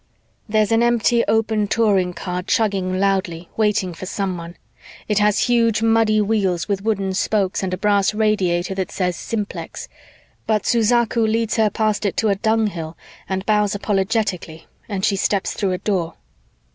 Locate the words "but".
10.47-10.63